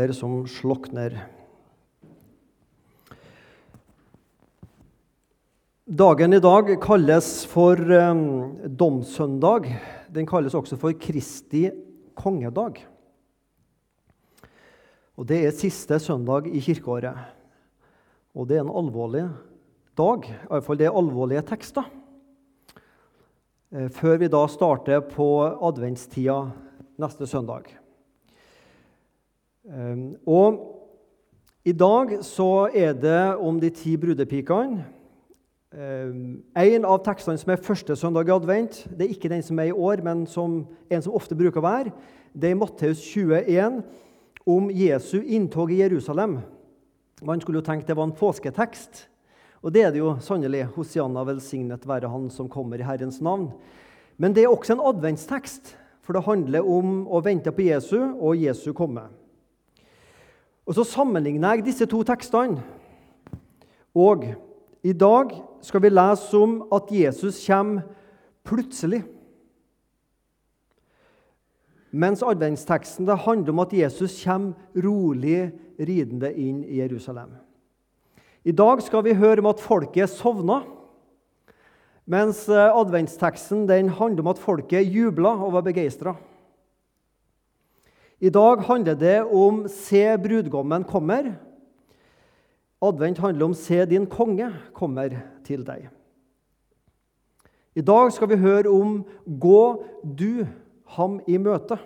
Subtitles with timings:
[0.00, 1.26] lamper som slokner.
[5.84, 8.14] Dagen i dag kalles for eh,
[8.66, 9.66] domssøndag.
[10.08, 11.70] Den kalles også for Kristi
[12.14, 12.86] kongedag.
[15.16, 17.16] Og Det er siste søndag i kirkeåret.
[18.34, 19.28] Og det er en alvorlig
[19.96, 20.24] dag.
[20.48, 21.84] Iallfall det er alvorlige tekster.
[23.74, 26.52] Eh, før vi da starter på adventstida
[26.96, 27.79] neste søndag.
[29.70, 30.58] Eh, og
[31.64, 34.82] i dag så er det om de ti brudepikene.
[35.70, 36.14] Eh,
[36.58, 39.70] en av tekstene som er første søndag i advent, det er ikke den som er
[39.70, 41.92] i år, men som, en som ofte bruker å være,
[42.34, 43.78] det er i Matteus 21
[44.50, 46.40] om Jesu inntog i Jerusalem.
[47.22, 49.06] Man skulle jo tenke det var en påsketekst.
[49.60, 50.64] Og det er det jo sannelig.
[50.72, 53.50] Hosianna velsignet være Han som kommer i Herrens navn.
[54.16, 58.40] Men det er også en adventstekst, for det handler om å vente på Jesu og
[58.40, 59.04] Jesu komme.
[60.70, 62.62] Og Så sammenligner jeg disse to tekstene.
[63.90, 64.22] Og
[64.86, 65.32] i dag
[65.66, 67.88] skal vi lese om at Jesus kommer
[68.46, 69.02] plutselig.
[71.90, 77.34] Mens adventsteksten det handler om at Jesus kommer rolig ridende inn i Jerusalem.
[78.46, 80.62] I dag skal vi høre om at folket sovna,
[82.06, 86.14] mens eh, adventsteksten den handler om at folket jubla og var begeistra.
[88.20, 91.32] I dag handler det om 'Se, brudgommen kommer'.
[92.82, 95.08] Advent handler om 'Se, din konge kommer
[95.44, 95.88] til deg'.
[97.74, 99.04] I dag skal vi høre om
[99.40, 99.84] 'Gå
[100.18, 100.46] du
[100.86, 101.78] ham i møte'.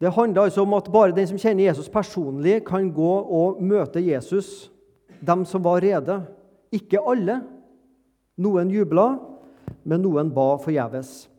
[0.00, 4.00] Det handler altså om at bare den som kjenner Jesus personlig, kan gå og møte
[4.00, 4.70] Jesus,
[5.26, 6.26] dem som var rede.
[6.72, 7.42] Ikke alle.
[8.36, 9.18] Noen jubla,
[9.84, 11.31] men noen ba forgjeves.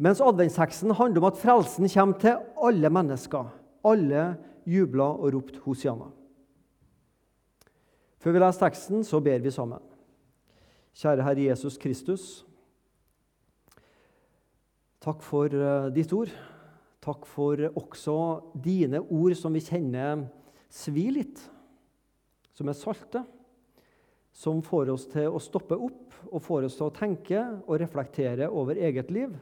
[0.00, 3.50] Mens adventsheksen handler om at frelsen kommer til alle mennesker.
[3.84, 4.22] Alle
[4.64, 6.08] jubla og ropte Hosianna.
[8.20, 9.82] Før vi leser teksten, så ber vi sammen.
[10.96, 12.24] Kjære Herre Jesus Kristus.
[15.04, 16.32] Takk for eh, ditt ord.
[17.04, 18.16] Takk for også
[18.60, 20.26] dine ord som vi kjenner
[20.72, 21.40] svir litt,
[22.56, 23.24] som er salte,
[24.36, 28.48] som får oss til å stoppe opp og får oss til å tenke og reflektere
[28.52, 29.32] over eget liv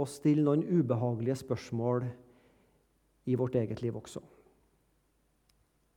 [0.00, 2.04] og stille noen ubehagelige spørsmål
[3.28, 4.22] i vårt eget liv også.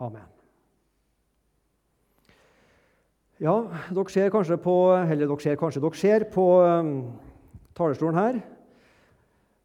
[0.03, 0.25] Amen.
[3.41, 3.55] Ja,
[3.91, 6.91] dere ser kanskje på, eller dere ser kanskje dere ser på um,
[7.75, 8.43] talerstolen her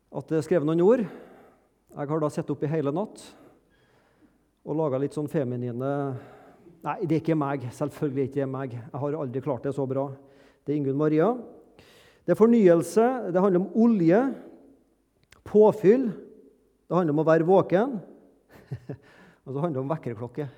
[0.09, 1.03] at det er skrevet noen ord.
[1.05, 3.21] Jeg har da sett opp i hele natt
[4.69, 5.93] og laga litt sånn feminine
[6.79, 7.65] Nei, det er ikke meg.
[7.75, 8.75] Selvfølgelig ikke meg.
[8.79, 10.05] Jeg har aldri klart det så bra.
[10.63, 11.33] Det er Ingunn Maria.
[12.29, 13.05] Det er fornyelse.
[13.33, 14.19] Det handler om olje.
[15.49, 16.11] Påfyll.
[16.85, 17.95] Det handler om å være våken.
[19.49, 20.49] og så handler det om vekkerklokke.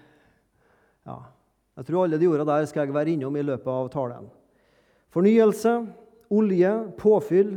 [1.07, 1.17] Ja.
[1.79, 4.27] Jeg tror alle de ordene der skal jeg være innom i løpet av talen.
[5.15, 5.79] Fornyelse,
[6.35, 7.55] olje, påfyll,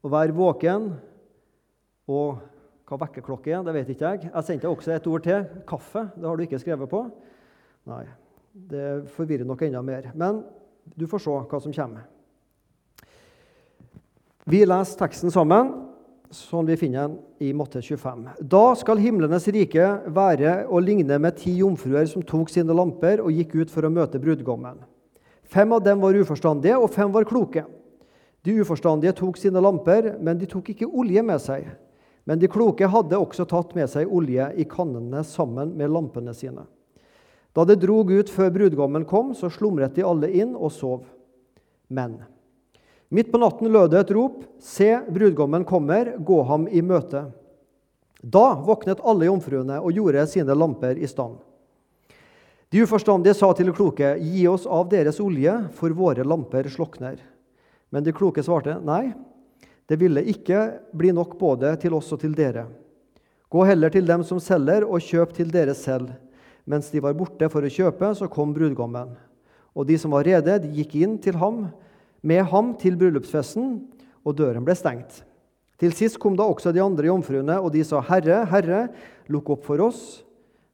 [0.00, 0.90] å være våken
[2.08, 2.40] og
[2.88, 4.30] hva vekkerklokke er, det vet ikke jeg.
[4.32, 5.50] Jeg sendte også et ord til.
[5.68, 6.08] Kaffe.
[6.16, 7.04] Det har du ikke skrevet på.
[7.92, 8.06] Nei,
[8.72, 10.14] det forvirrer nok enda mer.
[10.16, 10.46] Men
[10.96, 12.14] du får se hva som kommer.
[14.48, 15.74] Vi leser teksten sammen,
[16.32, 18.22] sånn vi finner den i Matte 25.
[18.48, 23.28] Da skal himlenes rike være å ligne med ti jomfruer som tok sine lamper og
[23.36, 24.78] gikk ut for å møte brudgommen.
[25.52, 27.66] Fem av dem var uforstandige, og fem var kloke.
[28.40, 31.68] De uforstandige tok sine lamper, men de tok ikke olje med seg.
[32.24, 36.64] Men de kloke hadde også tatt med seg olje i kannene sammen med lampene sine.
[37.52, 41.04] Da det drog ut før brudgommen kom, så slumret de alle inn og sov.
[41.92, 42.22] Men
[43.08, 47.28] midt på natten lød det et rop, Se, brudgommen kommer, gå ham i møte.
[48.20, 51.38] Da våknet alle jomfruene og gjorde sine lamper i stand.
[52.68, 57.16] De uforstandige sa til de kloke, Gi oss av deres olje, for våre lamper slokner.
[57.88, 59.14] Men de kloke svarte, Nei,
[59.88, 62.66] det ville ikke bli nok både til oss og til dere.
[63.48, 66.10] Gå heller til dem som selger, og kjøp til dere selv.
[66.68, 69.14] Mens de var borte for å kjøpe, så kom brudgommen.
[69.72, 71.70] Og de som var rede, de gikk inn til ham,
[72.22, 73.80] med ham til bryllupsfesten,
[74.26, 75.22] og døren ble stengt.
[75.78, 78.88] Til sist kom da også de andre jomfruene, og de sa, Herre, Herre,
[79.30, 80.02] lukk opp for oss.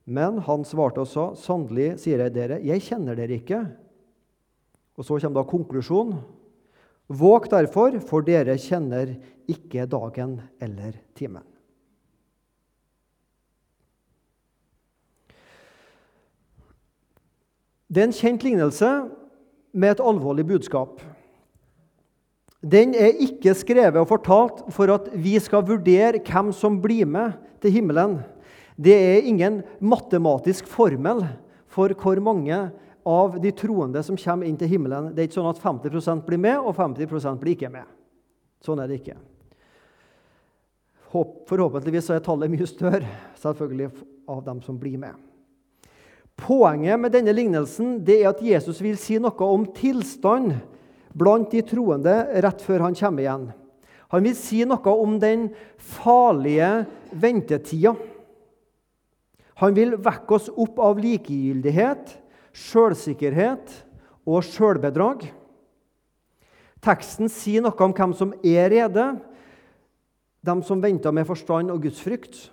[0.05, 3.61] Men han svarte og sa, Sannelig sier jeg dere, jeg kjenner dere ikke.
[4.97, 6.21] Og så kommer da konklusjonen.
[7.13, 9.19] Våg derfor, for dere kjenner
[9.51, 11.45] ikke dagen eller timen.
[17.93, 18.89] Det er en kjent lignelse
[19.77, 21.03] med et alvorlig budskap.
[22.65, 27.37] Den er ikke skrevet og fortalt for at vi skal vurdere hvem som blir med
[27.61, 28.23] til himmelen,
[28.77, 31.23] Det er ingen matematisk formel
[31.71, 32.73] for hvor mange
[33.07, 35.13] av de troende som kommer inn til himmelen.
[35.15, 37.87] Det er ikke sånn at 50% blir med, og 50% blir ikke med.
[38.65, 39.15] Sånn er det ikke.
[41.47, 43.07] Forhåpentligvis er tallet mye større
[43.39, 43.93] selvfølgelig
[44.27, 45.15] av dem som blir med.
[46.35, 50.57] Poenget med denne lignelsen det er at Jesus vil si noe om tilstand
[51.15, 52.15] blant de troende
[52.45, 53.47] rett før han kommer igjen.
[54.13, 57.95] Han vil si noe om den farlige ventetida.
[59.63, 62.17] Han vil vekke oss opp av likegyldighet,
[62.55, 63.73] sjølsikkerhet
[64.27, 65.25] og sjølbedrag.
[66.85, 69.07] Teksten sier noe om hvem som er rede,
[70.45, 72.51] dem som venter med forstand og gudsfrykt.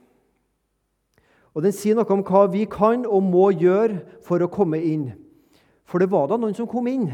[1.51, 5.09] Og den sier noe om hva vi kan og må gjøre for å komme inn.
[5.83, 7.09] For det var da noen som kom inn.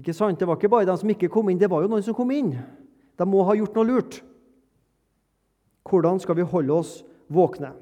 [0.00, 0.38] Ikke sant?
[0.40, 2.32] Det var ikke bare de som ikke kom inn, det var jo noen som kom
[2.32, 2.54] inn.
[3.20, 4.20] De må ha gjort noe lurt.
[5.84, 6.92] Hvordan skal vi holde oss
[7.28, 7.74] våkne?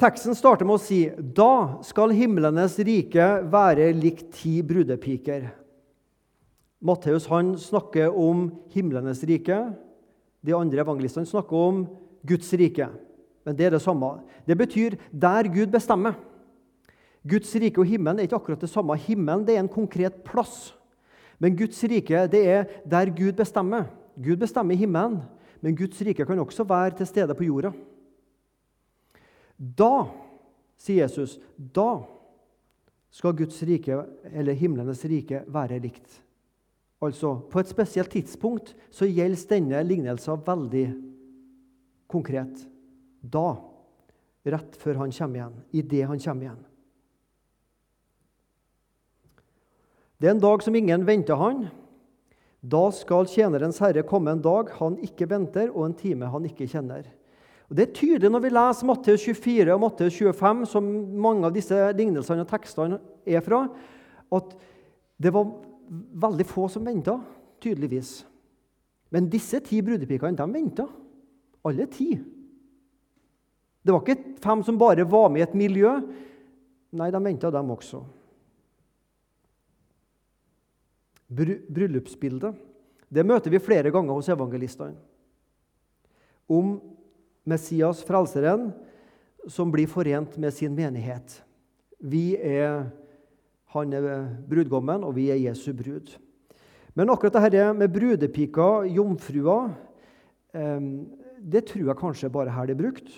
[0.00, 1.04] Teksten starter med å si
[1.36, 5.46] da skal himlenes rike være likt ti brudepiker.
[6.84, 9.56] Matteus han snakker om himlenes rike.
[10.44, 11.84] De andre evangelistene snakker om
[12.26, 12.90] Guds rike.
[13.44, 14.18] Men det er det samme.
[14.44, 16.16] Det betyr 'der Gud bestemmer'.
[17.24, 18.96] Guds rike og himmelen er ikke akkurat det samme.
[19.00, 20.74] Himmelen det er en konkret plass.
[21.40, 23.88] Men Guds rike det er der Gud bestemmer.
[24.20, 25.22] Gud bestemmer himmelen,
[25.60, 27.72] men Guds rike kan også være til stede på jorda.
[29.58, 30.06] Da,
[30.78, 32.04] sier Jesus, da
[33.14, 33.96] skal Guds rike,
[34.30, 36.20] eller himlenes rike, være likt.
[37.02, 40.86] Altså, På et spesielt tidspunkt så gjelder denne lignelsen veldig
[42.08, 42.64] konkret.
[43.20, 43.56] Da,
[44.46, 46.62] rett før han kommer igjen, idet han kommer igjen.
[50.24, 51.66] Det er en dag som ingen venter han.
[52.64, 56.64] Da skal tjenerens herre komme en dag han ikke venter, og en time han ikke
[56.64, 57.10] kjenner.
[57.68, 60.88] Og Det er tydelig når vi leser Matteus 24 og Matteus 25, som
[61.26, 63.66] mange av disse lignelsene og tekstene er fra,
[64.32, 64.56] at
[65.20, 65.52] det var
[65.92, 67.18] veldig få som venta,
[67.60, 68.16] tydeligvis.
[69.12, 70.88] Men disse ti brudepikene de venta.
[71.68, 72.14] Alle ti.
[73.76, 75.98] Det var ikke fem som bare var med i et miljø.
[76.96, 78.06] Nei, de venta, dem også.
[81.34, 82.54] Bryllupsbildet
[83.14, 84.96] det møter vi flere ganger hos evangelistene.
[86.50, 86.76] Om
[87.46, 88.70] Messias, frelseren,
[89.48, 91.36] som blir forent med sin menighet.
[92.00, 92.88] Vi er
[93.74, 94.04] han er
[94.46, 96.12] brudgommen, og vi er Jesu brud.
[96.94, 99.56] Men akkurat dette med brudepika, jomfrua,
[100.54, 103.08] det tror jeg kanskje bare her det er brukt.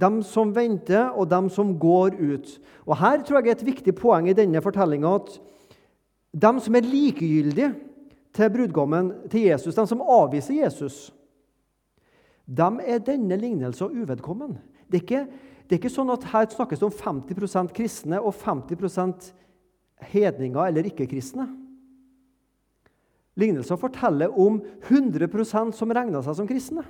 [0.00, 2.50] De som venter, og de som går ut.
[2.88, 5.38] Og Her tror jeg er et viktig poeng i denne fortellinga at
[6.32, 7.72] de som er likegyldige
[8.34, 11.08] til brudgommen, til Jesus, de som avviser Jesus,
[12.46, 14.58] de er denne lignelsen uvedkommen.
[14.90, 15.24] Det er, ikke,
[15.66, 19.30] det er ikke sånn at her snakkes det om 50% kristne og 50%
[20.10, 21.46] hedninger eller ikke-kristne.
[23.38, 26.84] Lignelsen forteller om 100% som regna seg som kristne.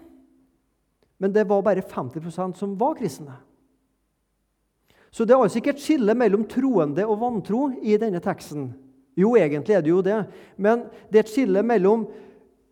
[1.20, 3.36] Men det var bare 50% som var kristne.
[5.10, 8.70] Så det er altså ikke et skille mellom troende og vantro i denne teksten.
[9.18, 10.18] Jo, egentlig er det jo det,
[10.56, 12.06] men det er et skille mellom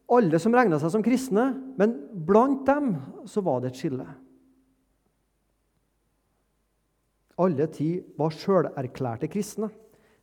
[0.09, 1.97] alle som regna seg som kristne, men
[2.27, 2.95] blant dem
[3.29, 4.07] så var det et skille.
[7.39, 9.69] Alle ti var sjølerklærte kristne.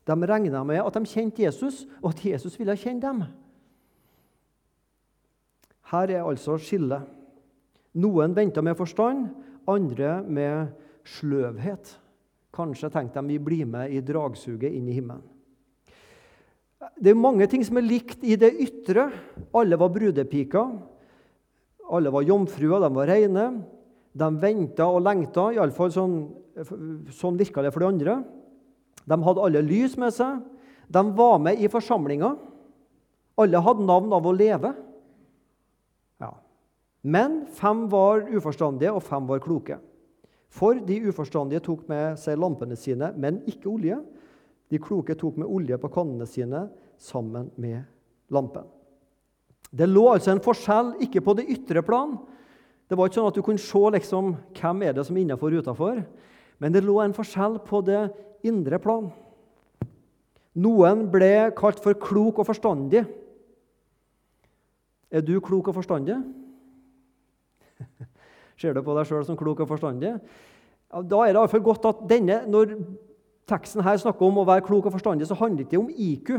[0.06, 3.22] De regna med at de kjente Jesus, og at Jesus ville kjenne dem.
[5.92, 7.06] Her er altså skillet.
[7.96, 9.30] Noen venta med forstand,
[9.70, 10.74] andre med
[11.08, 11.94] sløvhet.
[12.56, 15.24] Kanskje tenkte de vi blir med i dragsuget inn i himmelen.
[17.00, 19.10] Det er mange ting som er likt i det ytre.
[19.56, 20.74] Alle var brudepiker.
[21.92, 23.46] Alle var jomfruer, de var reine.
[24.16, 25.50] De venta og lengta.
[25.56, 26.18] Iallfall sånn,
[27.14, 28.20] sånn virka det for de andre.
[29.06, 30.42] De hadde alle lys med seg.
[30.88, 32.36] De var med i forsamlinga.
[33.42, 34.72] Alle hadde navn av å leve.
[36.22, 36.32] Ja.
[37.04, 39.80] Men fem var uforstandige, og fem var kloke.
[40.56, 44.00] For de uforstandige tok med seg lampene sine, men ikke olje.
[44.72, 46.66] De kloke tok med olje på kannene sine
[47.02, 47.84] sammen med
[48.34, 48.66] lampen.
[49.76, 52.16] Det lå altså en forskjell ikke på det ytre plan.
[52.88, 55.52] Det var ikke sånn at du kunne se liksom, hvem er det som er innenfor
[55.52, 56.02] og utenfor.
[56.62, 58.06] Men det lå en forskjell på det
[58.48, 59.10] indre plan.
[60.56, 63.04] Noen ble kalt for klok og forstandig.
[65.12, 66.16] Er du klok og forstandig?
[68.60, 70.14] Ser du på deg sjøl som klok og forstandig?
[70.88, 72.78] Da er det iallfall godt at denne, når
[73.50, 76.32] teksten her snakker om å være klok og forstandig, så handler det ikke om IQ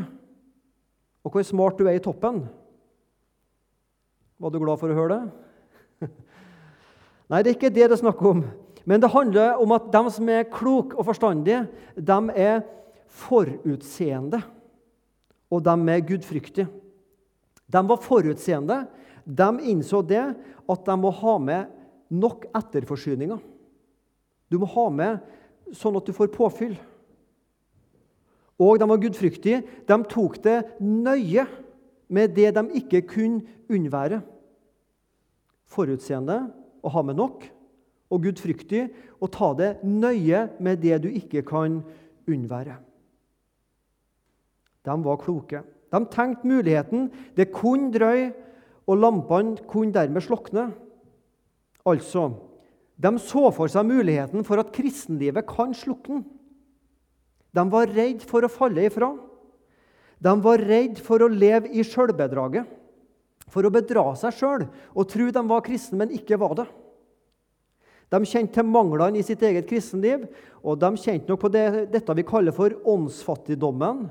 [1.27, 2.45] og hvor smart du er i toppen.
[4.39, 6.07] Var du glad for å høre det?
[7.31, 8.45] Nei, det er ikke det det er snakk om.
[8.87, 11.65] Men det handler om at de som er kloke og forstandige,
[11.99, 12.61] de er
[13.11, 14.39] forutseende.
[15.51, 16.69] Og de er gudfryktige.
[17.67, 18.85] De var forutseende.
[19.27, 20.23] De innså det
[20.71, 21.73] at de må ha med
[22.15, 23.41] nok etterforsyninger.
[24.47, 26.77] Du må ha med sånn at du får påfyll.
[28.63, 29.63] Og de var gudfryktige.
[29.89, 31.45] De tok det nøye
[32.09, 34.23] med det de ikke kunne unnvære.
[35.67, 36.39] Forutseende
[36.87, 37.45] å ha med nok,
[38.07, 38.85] og gudfryktig
[39.19, 41.81] å ta det nøye med det du ikke kan
[42.31, 42.77] unnvære.
[44.87, 45.65] De var kloke.
[45.91, 47.09] De tenkte muligheten.
[47.35, 48.31] Det kunne drøye,
[48.87, 50.69] og lampene kunne dermed slokne.
[51.87, 52.29] Altså,
[52.97, 56.23] de så for seg muligheten for at kristenlivet kan slukne.
[57.57, 59.15] De var redd for å falle ifra.
[60.21, 62.69] De var redd for å leve i sjølbedraget,
[63.53, 66.67] for å bedra seg sjøl og tro de var kristne, men ikke var det.
[68.13, 70.29] De kjente til manglene i sitt eget kristenliv,
[70.63, 74.07] og de kjente nok på det, dette vi kaller for åndsfattigdommen.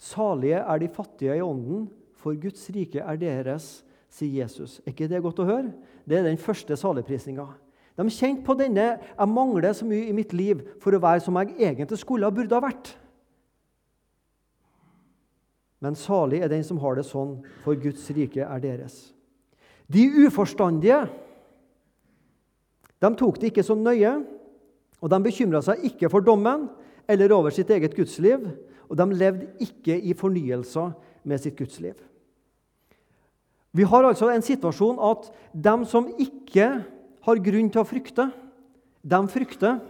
[0.00, 1.88] Salige er de fattige i ånden,
[2.20, 4.78] for Guds rike er deres, sier Jesus.
[4.84, 5.72] Er ikke det godt å høre?
[6.06, 7.48] Det er den første saligprisninga.
[8.00, 11.36] De kjente på denne 'jeg mangler så mye i mitt liv for å være som
[11.36, 12.94] jeg egentlig skulle og burde ha vært'.
[15.80, 19.12] Men salig er den som har det sånn, for Guds rike er deres.
[19.92, 21.08] De uforstandige
[23.00, 24.24] de tok det ikke så nøye,
[25.00, 26.68] og de bekymra seg ikke for dommen
[27.08, 28.44] eller over sitt eget gudsliv,
[28.88, 30.92] og de levde ikke i fornyelser
[31.24, 31.94] med sitt gudsliv.
[33.72, 36.82] Vi har altså en situasjon at de som ikke
[37.26, 38.28] har grunn til å frykte,
[39.00, 39.80] de frykter.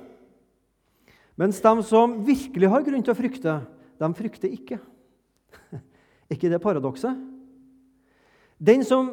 [1.40, 3.56] Mens de som virkelig har grunn til å frykte,
[4.00, 4.80] de frykter ikke.
[5.72, 5.82] Er
[6.36, 7.16] ikke det paradokset?
[8.60, 9.12] Den som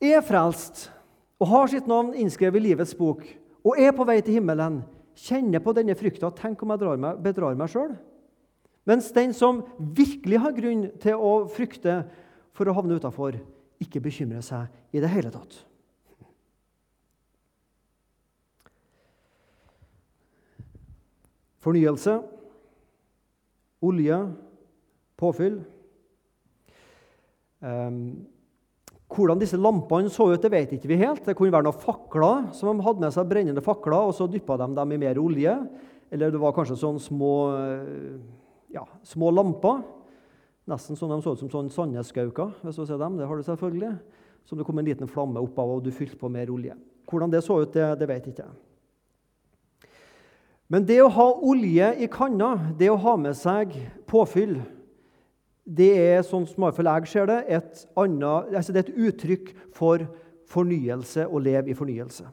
[0.00, 0.86] er frelst
[1.40, 3.24] og har sitt navn innskrevet i livets bok
[3.66, 4.80] og er på vei til himmelen,
[5.16, 6.30] kjenner på denne frykta.
[6.36, 7.96] Tenk om jeg meg, bedrar meg sjøl?
[8.86, 12.04] Mens den som virkelig har grunn til å frykte
[12.56, 13.40] for å havne utafor,
[13.82, 15.58] ikke bekymrer seg i det hele tatt.
[21.66, 22.20] Fornyelse,
[23.82, 24.20] olje,
[25.18, 25.56] påfyll.
[27.58, 27.98] Um,
[29.10, 31.24] hvordan disse lampene så ut, det vet ikke vi helt.
[31.26, 34.58] Det kunne være noen fakler som de hadde med seg brennende fakler, og så dyppa
[34.60, 35.56] de dem i mer olje.
[36.14, 37.32] Eller det var kanskje sånne små,
[38.70, 39.82] ja, små lamper.
[40.70, 42.54] Nesten som de så ut som sånn Sandnesgauker.
[42.62, 43.96] hvis du ser dem, det har du selvfølgelig.
[44.46, 46.78] Som det kom en liten flamme opp av, og du fylte på mer olje.
[47.10, 48.65] Hvordan det så ut, det, det vet ikke jeg.
[50.72, 53.74] Men det å ha olje i kanna, det å ha med seg
[54.10, 54.58] påfyll,
[55.66, 60.02] det er sånn som jeg ser det, et, annet, altså det er et uttrykk for
[60.50, 62.26] fornyelse og leve i fornyelse.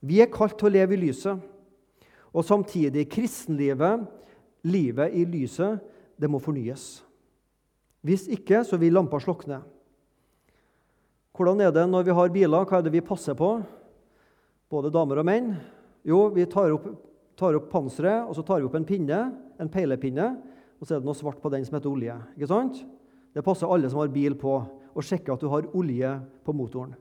[0.00, 1.38] Vi er kalt til å leve i lyset,
[2.30, 4.04] og samtidig kristenlivet,
[4.62, 5.82] livet i lyset,
[6.18, 7.00] det må fornyes.
[8.02, 9.60] Hvis ikke, så vil lampa slukne.
[11.34, 12.66] Hvordan er det når vi har biler?
[12.66, 13.56] Hva er det vi passer på?
[14.70, 15.52] Både damer og menn.
[16.08, 16.86] Jo, vi tar opp,
[17.36, 19.18] tar opp panseret, og så tar vi opp en pinne,
[19.60, 20.30] en peilepinne,
[20.78, 22.14] og så er det noe svart på den som heter olje.
[22.36, 22.80] Ikke sant?
[23.34, 24.54] Det passer alle som har bil på,
[24.98, 26.14] å sjekke at du har olje
[26.46, 26.96] på motoren.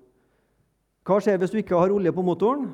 [1.07, 2.67] Hva skjer hvis du ikke har olje på motoren?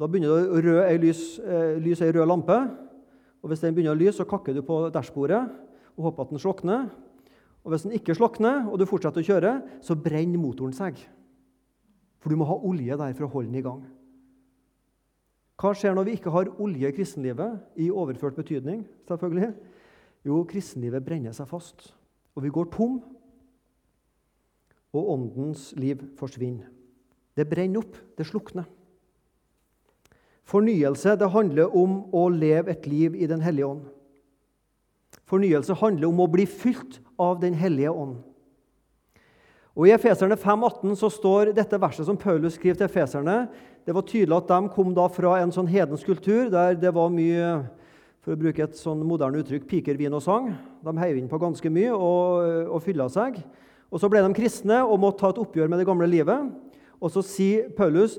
[0.00, 2.56] Da begynner det å røde ei lys, eh, lys ei rød lampe.
[3.40, 5.44] og Hvis den begynner å lyse, så kakker du på dashbordet
[5.96, 6.90] og håper at den slukner.
[7.64, 10.96] Og Hvis den ikke slukner, og du fortsetter å kjøre, så brenner motoren seg.
[12.18, 13.84] For du må ha olje der for å holde den i gang.
[15.60, 17.58] Hva skjer når vi ikke har olje i kristenlivet?
[17.76, 19.50] I overført betydning, selvfølgelig.
[20.24, 21.90] Jo, kristenlivet brenner seg fast,
[22.32, 23.00] og vi går tom.
[24.96, 26.70] Og åndens liv forsvinner.
[27.36, 28.64] Det brenner opp, det slukner.
[30.48, 33.84] Fornyelse det handler om å leve et liv i Den hellige ånd.
[35.30, 38.16] Fornyelse handler om å bli fylt av Den hellige ånd.
[39.80, 43.46] Og I Efeserne 5,18 så står dette verset som Paulus skriver til efeserne.
[43.88, 47.08] Det var tydelig at de kom da fra en sånn hedensk kultur der det var
[47.08, 47.62] mye
[48.20, 50.50] for å bruke et sånn moderne uttrykk piker, vin og sang.
[50.84, 53.38] De heiv inn på ganske mye og, og fylla seg.
[53.88, 56.52] Og Så ble de kristne og måtte ta et oppgjør med det gamle livet.
[57.00, 58.18] Og Så sier Paulus.: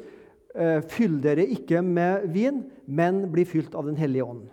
[0.58, 4.50] «Eh, Fyll dere ikke med vin, men bli fylt av Den hellige ånd.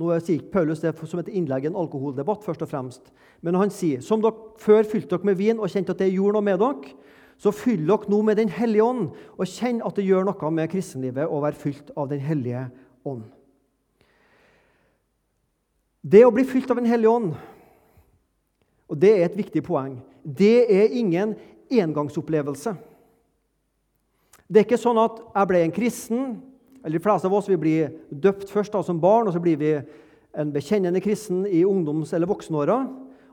[0.00, 3.10] Nå sier Paulus det som et innlegg i en alkoholdebatt, først og fremst.
[3.44, 6.38] Men han sier som dere før fylte dere med vin og kjente at det gjorde
[6.38, 6.94] noe med dere,
[7.40, 10.72] så fyll dere nå med Den hellige ånd og kjenn at det gjør noe med
[10.72, 12.66] kristenlivet å være fylt av Den hellige
[13.04, 13.26] ånd.
[16.00, 17.34] Det å bli fylt av Den hellige ånd,
[18.90, 21.36] og det er et viktig poeng, det er ingen
[21.70, 22.72] engangsopplevelse.
[24.48, 26.24] Det er ikke sånn at jeg ble en kristen,
[26.84, 29.58] eller de fleste av oss vi blir døpt først da, som barn, og så blir
[29.60, 29.74] vi
[30.32, 32.78] en bekjennende kristen i ungdoms- eller voksenåra.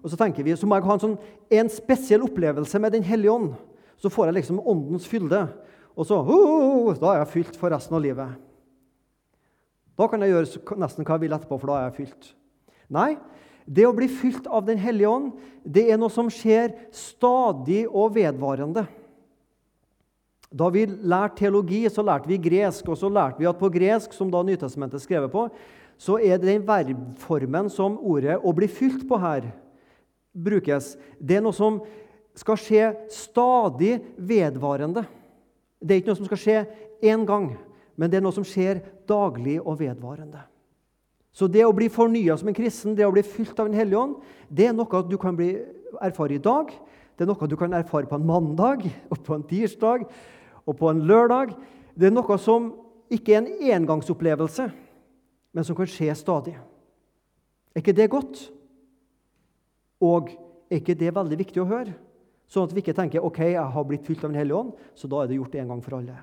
[0.04, 1.18] Og så tenker vi så må jeg ha en, sånn,
[1.60, 3.56] en spesiell opplevelse med Den hellige ånd.
[3.98, 5.48] Så får jeg liksom åndens fylde.
[5.98, 8.36] Og så uh, Da er jeg fylt for resten av livet.
[9.98, 12.30] Da kan jeg gjøre nesten hva jeg vil etterpå, for da er jeg fylt.
[12.94, 13.16] Nei,
[13.66, 15.32] det å bli fylt av Den hellige ånd
[15.68, 18.86] det er noe som skjer stadig og vedvarende.
[20.51, 24.13] Da vi lærte teologi, så lærte vi gresk, og så lærte vi at på gresk,
[24.16, 25.48] som da Nytestamentet er skrevet på,
[25.98, 29.51] så er den verbformen som ordet 'å bli fylt' på her
[30.44, 30.96] brukes.
[31.20, 31.82] Det er noe som
[32.36, 35.06] skal skje stadig vedvarende.
[35.82, 36.68] Det er ikke noe som skal skje
[37.04, 37.58] én gang,
[37.98, 40.39] men det er noe som skjer daglig og vedvarende.
[41.34, 44.00] Så det å bli fornya som en kristen, det å bli fylt av Den hellige
[44.00, 44.16] ånd,
[44.50, 45.38] det er noe du kan
[46.01, 46.72] erfare i dag.
[47.18, 50.08] Det er noe du kan erfare på en mandag og på en tirsdag
[50.67, 51.55] og på en lørdag.
[51.95, 52.74] Det er noe som
[53.13, 54.67] ikke er en engangsopplevelse,
[55.55, 56.57] men som kan skje stadig.
[57.74, 58.41] Er ikke det godt?
[60.03, 60.33] Og
[60.69, 61.95] er ikke det veldig viktig å høre?
[62.47, 65.09] Sånn at vi ikke tenker ok, jeg har blitt fylt av Den hellige ånd, så
[65.12, 66.19] da er det gjort en gang for alle.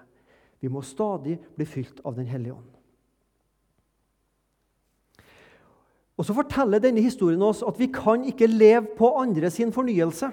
[0.61, 2.71] Vi må stadig bli fylt av Den hellige ånd.
[6.15, 10.31] Og Så forteller denne historien oss at vi kan ikke leve på andre sin fornyelse.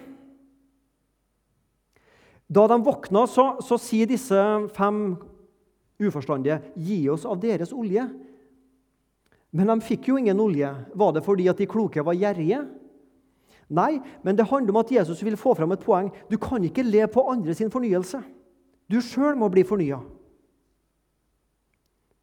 [2.51, 4.35] Da de våkna, så, så sier disse
[4.75, 5.15] fem
[6.01, 8.09] uforstandige, 'Gi oss av deres olje.'
[9.51, 10.69] Men de fikk jo ingen olje.
[10.95, 12.61] Var det fordi at de kloke var gjerrige?
[13.71, 16.07] Nei, men det handler om at Jesus vil få fram et poeng.
[16.31, 18.19] Du kan ikke le på andre sin fornyelse.
[18.91, 19.99] Du sjøl må bli fornya.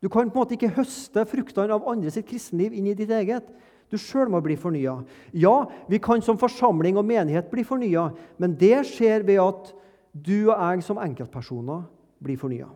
[0.00, 3.12] Du kan på en måte ikke høste fruktene av andre sitt kristenliv inn i ditt
[3.12, 3.49] eget.
[3.88, 4.99] Du sjøl må bli fornya.
[5.32, 9.73] Ja, vi kan som forsamling og menighet bli fornya, men det skjer ved at
[10.25, 11.87] du og jeg som enkeltpersoner
[12.23, 12.69] blir fornya.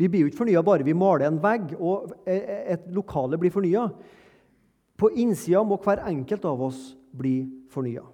[0.00, 3.88] Vi blir jo ikke fornya bare vi maler en vegg og et lokale blir fornya.
[4.96, 6.80] På innsida må hver enkelt av oss
[7.16, 8.04] bli fornya.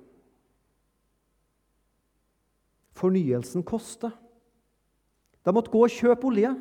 [2.97, 4.15] Fornyelsen koster.
[5.45, 6.55] De måtte gå og kjøpe olje.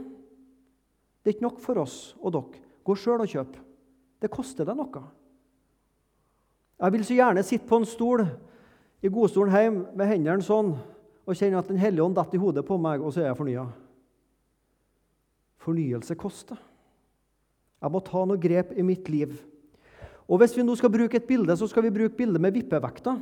[1.24, 2.62] Det er ikke nok for oss og dere.
[2.86, 3.56] Gå sjøl og kjøp.
[4.22, 5.06] Det koster deg noe.
[6.76, 8.26] Jeg vil så gjerne sitte på en stol
[9.02, 10.76] i godstolen hjemme med hendene sånn
[11.26, 13.40] og kjenne at Den hellige ånd detter i hodet på meg, og så er jeg
[13.40, 13.66] fornya.
[15.66, 16.60] Fornyelse koster.
[17.82, 19.34] Jeg må ta noe grep i mitt liv.
[20.30, 23.18] Og Hvis vi nå skal bruke et bilde, så skal vi bruke bildet med vippevekta.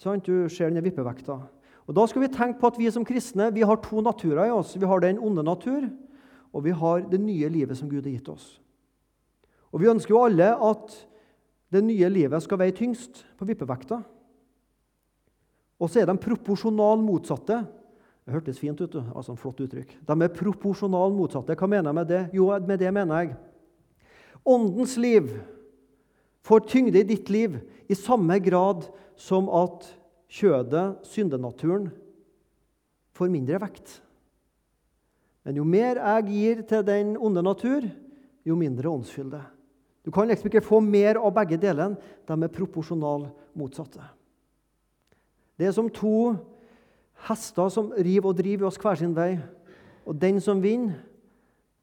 [0.00, 1.38] Sånn, du ser denne vippevekta.
[1.84, 4.54] Og Da skal vi tenke på at vi som kristne vi har to naturer i
[4.54, 4.76] oss.
[4.76, 5.88] Vi har den onde natur,
[6.52, 8.60] og vi har det nye livet som Gud har gitt oss.
[9.72, 11.06] Og Vi ønsker jo alle at
[11.72, 14.02] det nye livet skal veie tyngst på vippevekta.
[15.80, 17.62] Og så er de proporsjonal motsatte.
[18.24, 18.94] Det hørtes fint ut.
[18.94, 19.98] altså en flott uttrykk.
[20.06, 21.56] De er proporsjonal motsatte.
[21.56, 22.22] Hva mener jeg med det?
[22.32, 23.36] Jo, med det mener jeg
[24.44, 25.30] Åndens liv
[26.44, 27.56] får tyngde i ditt liv
[27.88, 28.84] i samme grad
[29.16, 29.86] som at
[30.28, 31.88] kjødet, syndenaturen,
[33.16, 34.02] får mindre vekt.
[35.44, 37.86] Men jo mer jeg gir til den onde natur,
[38.44, 39.40] jo mindre åndsfylde.
[40.04, 41.96] Du kan liksom ikke få mer av begge delene.
[42.28, 44.04] De er proporsjonal motsatte.
[45.58, 46.34] Det er som to
[47.28, 49.38] hester som river og driver oss hver sin vei.
[50.04, 50.98] Og den som vinner,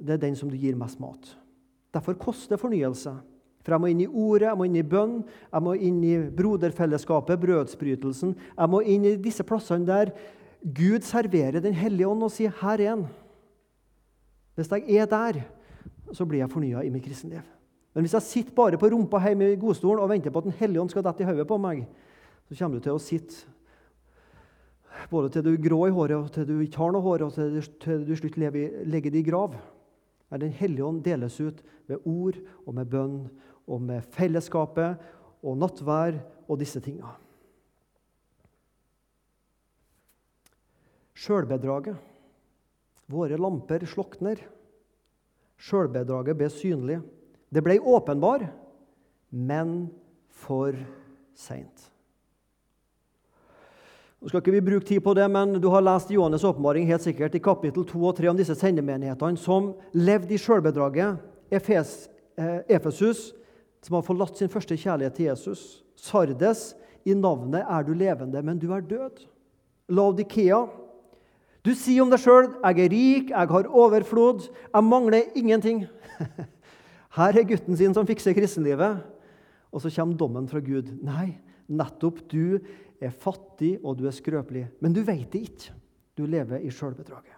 [0.02, 1.36] det er den som du gir mest mat.
[1.94, 3.14] Derfor koster fornyelse.
[3.62, 5.18] For jeg må inn i ordet, jeg må inn i bønn,
[5.52, 8.34] jeg må inn i broderfellesskapet, brødsbrytelsen.
[8.58, 10.14] Jeg må inn i disse plassene der
[10.62, 13.08] Gud serverer Den hellige ånd og sier 'Her er han'.
[14.56, 15.42] Hvis jeg er der,
[16.14, 17.42] så blir jeg fornya i mitt kristenliv.
[17.94, 20.52] Men hvis jeg sitter bare på rumpa hjemme i godstolen og venter på at Den
[20.52, 21.88] hellige ånd skal dette i hodet på meg,
[22.48, 23.46] så kommer du til å sitte
[25.12, 27.36] både til du er grå i håret, og til du ikke har noe hår, og
[27.36, 29.58] til du, til du slutt legger det i grav.
[30.32, 33.18] Der Den hellige ånd deles ut med ord og med bønn
[33.68, 35.02] og med fellesskapet
[35.44, 37.12] og nattvær og disse tinga.
[41.22, 42.00] Sjølbedraget.
[43.12, 44.40] Våre lamper slokner.
[45.62, 47.02] Sjølbedraget ble synlig.
[47.52, 48.48] Det ble åpenbar,
[49.30, 49.92] men
[50.32, 50.76] for
[51.36, 51.91] seint.
[54.22, 57.02] Nå skal ikke vi bruke tid på det, men Du har lest Johannes' åpenbaring helt
[57.02, 61.18] sikkert i kapittel 2 og 3 om disse sendemenighetene som levde i sjølbedraget.
[61.50, 62.08] Efes,
[62.38, 63.34] eh, Efesus,
[63.82, 65.84] som har forlatt sin første kjærlighet til Jesus.
[65.98, 69.26] Sardes, i navnet er du levende, men du er død.
[69.90, 70.68] Laudikea,
[71.66, 75.88] du sier om deg sjøl 'Jeg er rik, jeg har overflod, jeg mangler ingenting'.
[77.18, 79.02] Her er gutten sin som fikser kristenlivet.
[79.74, 81.02] Og så kommer dommen fra Gud.
[81.02, 82.60] Nei, nettopp du
[83.02, 84.68] er fattig og du er skrøpelig.
[84.80, 85.78] Men du vet det ikke.
[86.18, 87.38] Du lever i sjølbedraget.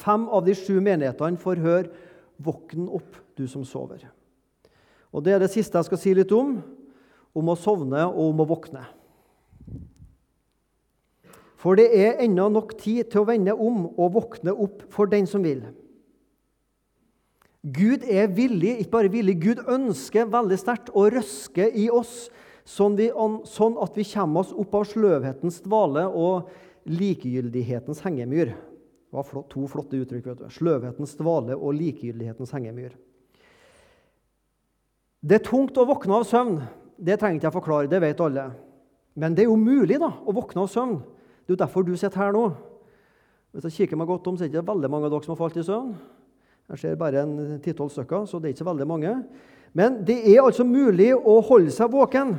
[0.00, 1.90] Fem av de sju menighetene får høre
[2.40, 4.08] 'Våkn opp, du som sover'.
[5.12, 6.62] Og Det er det siste jeg skal si litt om,
[7.34, 8.86] om å sovne og om å våkne.
[11.60, 15.26] For det er ennå nok tid til å vende om og våkne opp for den
[15.26, 15.66] som vil.
[17.60, 22.30] Gud er villig, ikke bare villig, Gud ønsker veldig sterkt å røske i oss,
[22.68, 23.10] sånn, vi,
[23.48, 26.50] sånn at vi kommer oss opp av sløvhetens dvale og
[26.90, 28.52] likegyldighetens hengemyr.
[29.10, 30.26] Det var flott, to flotte uttrykk.
[30.26, 30.50] vet du.
[30.54, 32.94] Sløvhetens dvale og likegyldighetens hengemyr.
[35.20, 36.60] Det er tungt å våkne av søvn.
[36.96, 38.50] Det trenger ikke jeg forklare, det vet alle.
[39.18, 41.00] Men det er jo mulig da, å våkne av søvn.
[41.44, 42.46] Det er jo derfor du sitter her nå.
[43.50, 45.34] Hvis jeg kikker meg godt om, så er det ikke veldig mange av dere som
[45.34, 45.94] har falt i søvn.
[46.70, 49.14] Jeg ser bare en titolv stykker, så det er ikke veldig mange.
[49.72, 52.34] Men det er altså mulig å holde seg våken.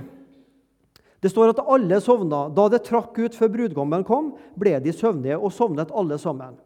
[1.21, 2.47] Det står at alle sovna.
[2.49, 6.57] Da det trakk ut før brudgommen kom, ble de søvnige og sovnet alle sammen.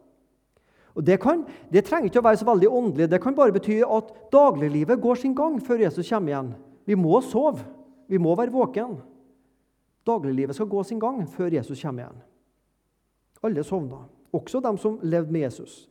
[0.96, 3.10] Og det, kan, det, trenger ikke å være så veldig åndelig.
[3.12, 6.54] Det kan bare bety at dagliglivet går sin gang før Jesus kommer igjen.
[6.88, 7.66] Vi må sove.
[8.08, 8.96] Vi må være våken.
[10.06, 12.24] Dagliglivet skal gå sin gang før Jesus kommer igjen.
[13.44, 15.84] Alle sovna, også de som levde med Jesus.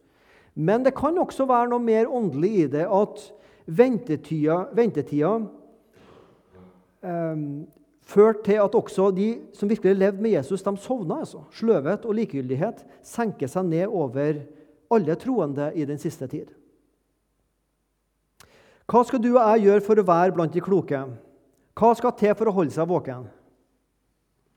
[0.55, 3.21] Men det kan også være noe mer åndelig i det at
[3.65, 5.31] ventetida, ventetida
[7.01, 7.45] eh,
[8.05, 11.21] førte til at også de som virkelig levde med Jesus, de sovna.
[11.25, 11.43] Altså.
[11.53, 14.43] Sløvhet og likegyldighet senker seg ned over
[14.93, 16.53] alle troende i den siste tid.
[18.85, 20.99] Hva skal du og jeg gjøre for å være blant de kloke?
[21.75, 23.25] Hva skal til for å holde seg våken?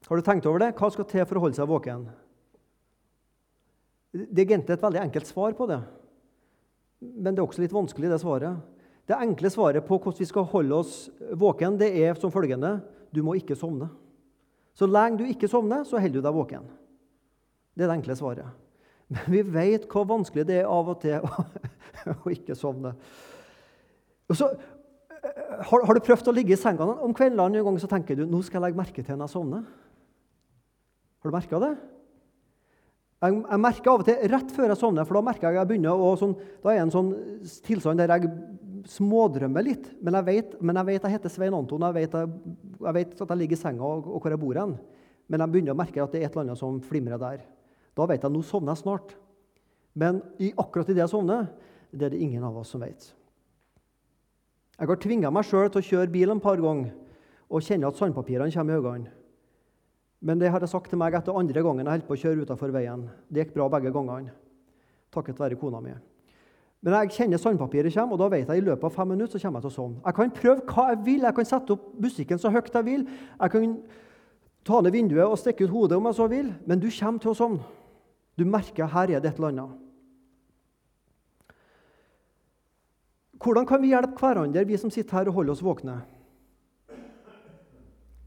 [0.09, 0.75] Har du tenkt over det?
[0.77, 2.05] Hva skal til for å holde seg våken?
[4.12, 5.81] Det er egentlig et veldig enkelt svar på det.
[7.01, 8.61] Men det er også litt vanskelig, det svaret.
[9.09, 10.97] Det enkle svaret på hvordan vi skal holde oss
[11.40, 12.79] våken, det er som følgende
[13.14, 13.88] du må ikke sovne.
[14.77, 16.66] Så lenge du ikke sovner, så holder du deg våken.
[17.73, 18.51] Det er det enkle svaret.
[19.09, 21.44] Men vi vet hvor vanskelig det er av og til å,
[22.27, 22.92] å ikke sovne.
[24.29, 27.88] Og Så, har, har, du prøvd å ligge i senga om kveldene en gang så
[27.90, 29.64] tenker du nå skal jeg legge merke til når jeg sovner?
[31.18, 31.73] Har du merka det?
[33.18, 35.71] Jeg, jeg, merker av og til rett før jeg sovner, for da merker jeg jeg
[35.73, 37.09] begynner å, sånn, da er en sånn
[37.66, 38.31] tilstand der jeg
[38.88, 39.90] smådrømmer litt.
[40.05, 43.33] Men jeg vet, men jeg, vet jeg heter Svein Anton, vet, jeg, jeg vet, at
[43.35, 44.74] jeg ligger i senga og, og hvor jeg bor hen.
[45.29, 47.44] Men jeg begynner å merke at det er et eller annet som flimrer der.
[47.98, 49.14] Da vet jeg nå sovner jeg snart.
[49.98, 51.48] Men i, akkurat idet jeg sovner,
[51.90, 53.11] det er det ingen av oss som vet.
[54.79, 56.92] Jeg har tvinga meg sjøl til å kjøre bil en par ganger
[57.48, 59.14] og kjenne at sandpapirene kommer i øynene.
[60.18, 62.46] Men det har jeg sagt til meg etter andre gangen jeg holdt på å kjøre
[62.46, 63.05] utafor veien.
[63.31, 64.35] Det gikk bra begge gangene,
[65.14, 65.94] takket være kona mi.
[66.83, 69.43] Men jeg kjenner sandpapiret kommer, og da vet jeg i løpet av fem minutter så
[69.43, 70.03] kommer jeg til å sovne.
[70.05, 73.03] Jeg kan prøve hva jeg vil, jeg kan sette opp musikken så høyt jeg vil.
[73.41, 73.73] Jeg kan
[74.69, 77.33] ta ned vinduet og stikke ut hodet om jeg så vil, men du kommer til
[77.33, 77.75] å sovne.
[78.38, 79.77] Du merker her er det et eller annet.
[83.43, 85.97] Hvordan kan vi hjelpe hverandre, vi som sitter her og holder oss våkne?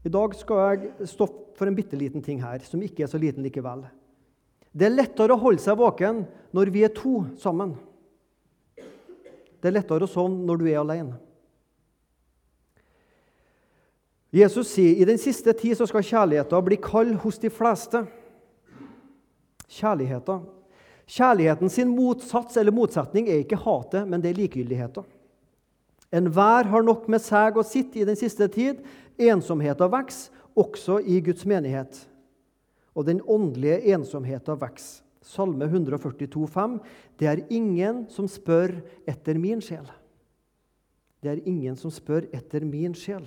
[0.02, 3.20] I dag skal jeg stoppe for en bitte liten ting her, som ikke er så
[3.20, 3.84] liten likevel.
[4.72, 6.24] Det er lettere å holde seg våken
[6.56, 7.76] når vi er to sammen.
[9.62, 11.20] Det er lettere å sovne når du er alene.
[14.32, 18.00] Jesus sier i den siste tid så skal kjærligheten bli kald hos de fleste.
[19.68, 20.46] Kjærligheten.
[21.12, 25.04] Kjærligheten sin motsats eller motsetning er ikke hatet, men det er likegyldigheten.
[26.12, 28.80] Enhver har nok med seg å sitte i den siste tid.
[29.20, 32.02] Ensomheten vokser, også i Guds menighet.
[32.92, 35.01] Og den åndelige ensomheten vokser.
[35.22, 36.78] Salme 142, 142,5.:
[37.18, 39.86] Det er ingen som spør etter min sjel.
[41.22, 43.22] Det er ingen som spør etter min sjel.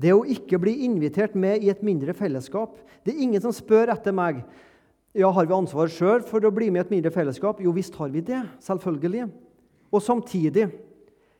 [0.00, 3.88] Det å ikke bli invitert med i et mindre fellesskap Det er ingen som spør
[3.94, 4.42] etter meg.
[5.16, 7.62] Ja, Har vi ansvar sjøl for å bli med i et mindre fellesskap?
[7.64, 8.42] Jo visst har vi det.
[8.60, 9.30] Selvfølgelig.
[9.92, 10.66] Og samtidig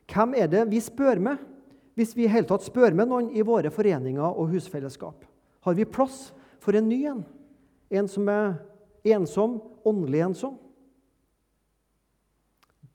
[0.07, 1.37] hvem er det vi spør med,
[1.97, 5.25] hvis vi i hele tatt spør med noen i våre foreninger og husfellesskap?
[5.61, 6.31] Har vi plass
[6.63, 7.25] for en ny en?
[7.91, 8.55] En som er
[9.15, 10.57] ensom, åndelig ensom.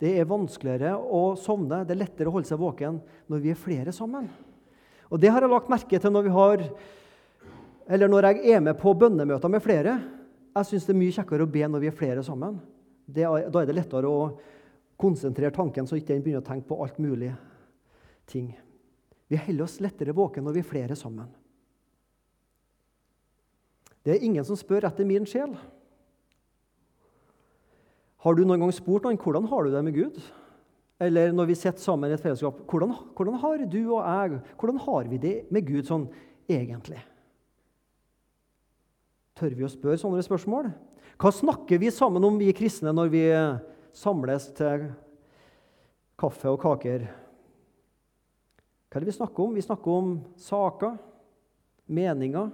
[0.01, 2.97] Det er vanskeligere å sovne, det er lettere å holde seg våken
[3.29, 4.25] når vi er flere sammen.
[5.11, 6.63] Og Det har jeg lagt merke til når, vi har,
[7.85, 9.97] eller når jeg er med på bønnemøter med flere.
[10.55, 12.57] Jeg syns det er mye kjekkere å be når vi er flere sammen.
[13.05, 14.31] Det, da er det lettere å
[15.01, 17.33] konsentrere tanken, så ikke den begynner å tenke på alt mulig
[18.29, 18.53] ting.
[19.31, 21.29] Vi holder oss lettere våken når vi er flere sammen.
[24.01, 25.53] Det er ingen som spør etter min sjel.
[28.21, 30.19] Har du noen gang spurt noen hvordan har du det med Gud?
[31.01, 34.81] Eller når vi sitter sammen i et fellesskap, hvordan, hvordan, har du og jeg hvordan
[34.83, 36.05] har vi det med Gud sånn
[36.45, 36.99] egentlig?
[39.39, 40.69] Tør vi å spørre sånne spørsmål?
[41.21, 43.23] Hva snakker vi sammen om, vi kristne, når vi
[43.97, 44.91] samles til
[46.21, 47.09] kaffe og kaker?
[48.91, 49.57] Hva er det vi snakker om?
[49.57, 50.97] Vi snakker om saker,
[51.89, 52.53] meninger,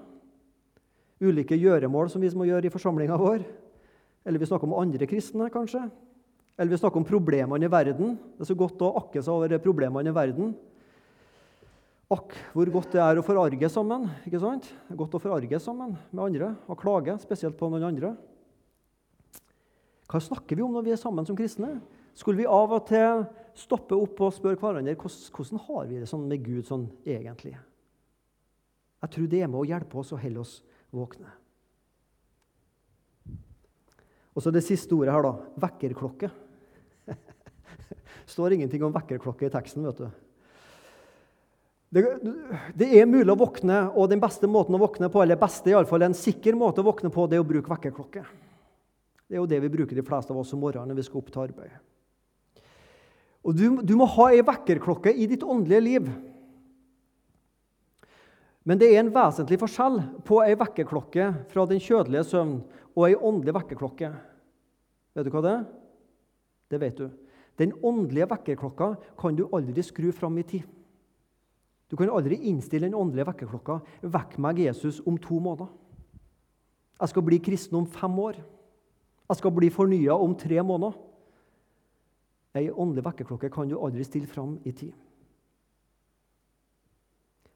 [1.19, 3.43] ulike gjøremål som vi må gjøre i forsamlinga vår.
[4.27, 5.85] Eller vi snakker om andre kristne, kanskje.
[6.57, 8.17] Eller vi snakker om problemene i verden.
[8.35, 10.51] Det er så godt å akke seg over problemene i verden.
[12.11, 14.07] Akk, hvor godt det er å forarge sammen.
[14.27, 14.67] ikke sant?
[14.99, 18.13] Godt å forarge sammen med andre og klage, spesielt på noen andre.
[20.07, 21.77] Hva snakker vi om når vi er sammen som kristne?
[22.15, 23.25] Skulle vi av og til
[23.57, 27.57] stoppe opp og spørre hverandre hvordan har vi det sånn med Gud sånn egentlig?
[29.03, 30.55] Jeg tror det er med å hjelpe oss å holde oss
[30.95, 31.29] våkne.
[34.37, 35.33] Og så det siste ordet her, da.
[35.65, 36.29] Vekkerklokke.
[38.29, 39.87] står ingenting om vekkerklokke i teksten.
[39.89, 40.07] vet du.
[41.89, 42.03] Det,
[42.75, 45.75] det, er mulig å våkne, og den beste måten å våkne på, eller beste i
[45.77, 48.25] alle fall, en sikker måte å våkne på, det er å bruke vekkerklokke.
[49.27, 51.21] Det er jo det vi bruker de fleste av oss om morgenen når vi skal
[51.23, 51.77] opp til arbeid.
[53.47, 56.09] Og du, du må ha ei vekkerklokke i ditt åndelige liv.
[58.67, 62.57] Men det er en vesentlig forskjell på ei vekkerklokke fra den kjødelige søvn
[62.97, 64.11] og ei åndelig vekkerklokke.
[65.17, 65.63] Vet du hva det er?
[66.69, 67.07] Det vet du.
[67.57, 70.67] Den åndelige vekkerklokka kan du aldri skru fram i tid.
[71.89, 73.79] Du kan aldri innstille den åndelige vekkerklokka.
[74.05, 75.71] Vekk meg Jesus om to måneder.
[77.01, 78.37] Jeg skal bli kristen om fem år.
[79.27, 80.99] Jeg skal bli fornya om tre måneder.
[82.57, 84.93] Ei åndelig vekkerklokke kan du aldri stille fram i tid.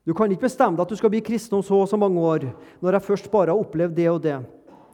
[0.06, 2.22] Du kan ikke bestemme deg at du skal bli kristen om så og så mange
[2.22, 2.48] år,
[2.82, 4.40] når jeg først bare har opplevd det og det.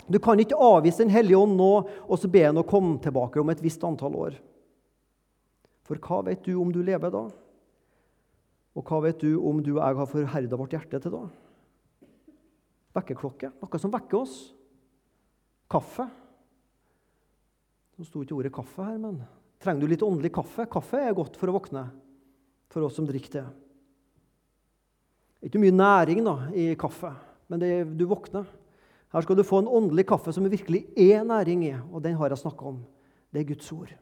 [0.07, 3.41] Du kan ikke avvise Den hellige ånd nå og så be henne å komme tilbake
[3.41, 4.37] om et visst antall år.
[5.87, 7.27] For hva vet du om du lever da?
[8.77, 11.23] Og hva vet du om du og jeg har forherda vårt hjerte til da?
[12.97, 14.35] Vekkerklokke, noe som vekker oss.
[15.71, 16.07] Kaffe.
[17.97, 19.21] Nå sto ikke ordet kaffe her, men
[19.63, 20.67] trenger du litt åndelig kaffe?
[20.69, 21.87] Kaffe er godt for å våkne,
[22.71, 23.47] for oss som drikker det.
[25.47, 27.11] Ikke mye næring da, i kaffe,
[27.49, 28.45] men det, du våkner.
[29.13, 32.29] Her skal du få en åndelig kaffe som virkelig er næring i, og den har
[32.29, 32.81] jeg snakka om.
[33.31, 33.93] Det er Guds ord.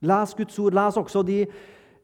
[0.00, 0.74] Les Guds ord.
[0.74, 1.46] Les også de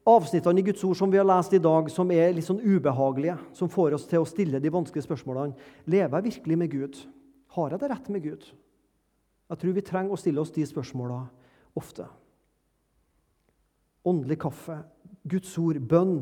[0.05, 3.37] avsnittene i Guds ord som vi har lest i dag, som er litt sånn ubehagelige,
[3.55, 5.55] som får oss til å stille de vanskelige spørsmålene.
[5.87, 6.99] Lever jeg virkelig med Gud?
[7.55, 8.45] Har jeg det rett med Gud?
[9.49, 11.21] Jeg tror vi trenger å stille oss de spørsmåla
[11.77, 12.07] ofte.
[14.05, 14.79] Åndelig kaffe,
[15.25, 16.19] Guds ord, bønn.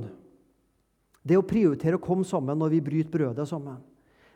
[1.24, 3.80] Det å prioritere å komme sammen når vi bryter brødet sammen.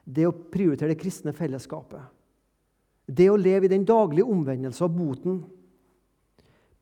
[0.07, 2.13] Det å prioritere det kristne fellesskapet.
[3.07, 5.41] Det å leve i den daglige omvendelse av boten.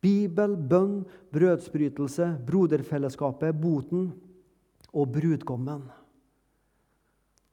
[0.01, 0.99] Bibel, bønn,
[1.33, 4.11] brødsbrytelse, broderfellesskapet, boten
[4.93, 5.87] og brudgommen.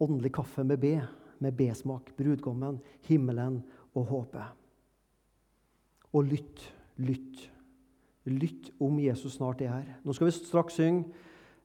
[0.02, 0.96] Åndelig kaffe med B,
[1.40, 2.12] med B-smak.
[2.18, 3.62] Brudgommen, himmelen
[3.96, 4.58] og håpet.
[6.12, 6.64] Og lytt,
[7.00, 7.48] lytt.
[8.28, 9.92] Lytt om Jesus snart er her.
[10.04, 11.08] Nå skal vi straks synge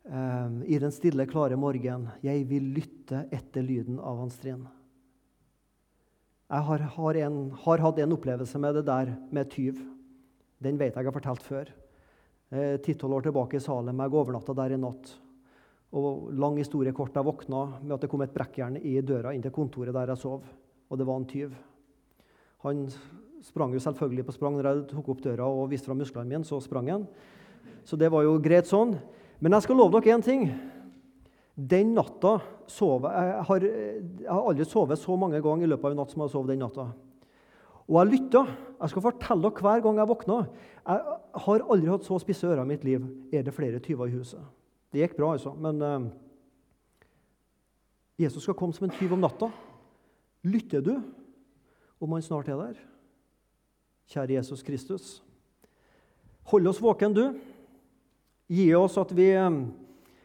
[0.08, 2.06] i den stille, klare morgen.
[2.24, 4.62] Jeg vil lytte etter lyden av hans trinn.
[6.48, 9.82] Jeg har, har, en, har, hatt en opplevelse med det der med tyv.
[10.63, 11.72] Den vet jeg jeg har fortalt før.
[12.48, 14.00] Eh, ti-tolv år tilbake i Salem.
[14.00, 15.12] Jeg overnatta der i natt.
[15.91, 19.43] Og lang historie kort, jeg våkna med at det kom et brekkjern i døra inn
[19.43, 20.48] til kontoret der jeg sov.
[20.88, 21.52] Og det var en tyv.
[22.63, 22.88] Han
[23.43, 26.48] sprang jo selvfølgelig på sprang når jeg tok opp døra og viste fram musklene mine.
[26.48, 27.08] Så sprang han.
[27.84, 28.96] Så det var jo greit sånn.
[29.39, 30.47] Men jeg skal love dere én ting.
[31.58, 32.38] Den natta
[32.69, 36.13] sover, jeg har, jeg har aldri sovet så mange ganger i løpet av en natt
[36.13, 36.88] som jeg har sovet den natta.
[37.88, 38.43] Og jeg lytta.
[38.78, 40.39] Jeg skal fortelle dere hver gang jeg våkna.
[40.88, 43.06] Jeg har aldri hatt så spisse ører i mitt liv.
[43.34, 44.41] Er det flere tyver i huset?
[44.91, 45.54] Det gikk bra, altså.
[45.58, 46.10] Men uh,
[48.19, 49.50] Jesus skal komme som en tyv om natta.
[50.47, 50.93] Lytter du?
[52.00, 52.82] om han snart er der.
[54.08, 55.23] Kjære Jesus Kristus.
[56.52, 57.39] Hold oss våken, du.
[58.47, 59.60] Gi oss at vi eh,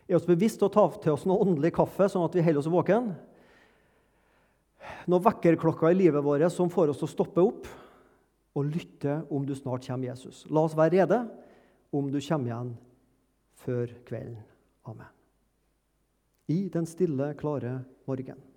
[0.09, 2.71] er oss bevisst å ta til oss noe åndelig kaffe, sånn at vi holder oss
[2.71, 3.13] våken.
[5.11, 7.67] Noen vekkerklokker i livet vårt som får oss til å stoppe opp
[8.53, 10.45] og lytte om du snart kommer, Jesus.
[10.53, 11.21] La oss være rede
[11.95, 12.73] om du kommer igjen
[13.65, 14.39] før kvelden.
[14.91, 15.11] Amen.
[16.51, 17.81] I den stille, klare
[18.11, 18.52] morgen.